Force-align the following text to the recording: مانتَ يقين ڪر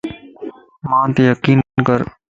مانتَ 0.89 1.17
يقين 1.31 1.57
ڪر 1.87 1.99